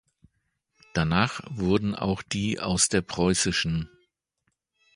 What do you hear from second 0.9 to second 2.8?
Danach wurden auch die